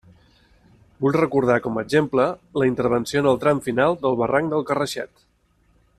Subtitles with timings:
[1.03, 2.25] Vull recordar com a exemple
[2.61, 5.27] la intervenció en el tram final del Barranc del Carraixet.